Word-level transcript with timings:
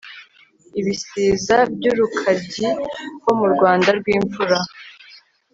ibisiza 0.79 1.57
byUrukaryi 1.75 2.69
Ho 3.23 3.31
mu 3.39 3.47
Rwanda 3.53 3.89
rwimfura 3.99 4.57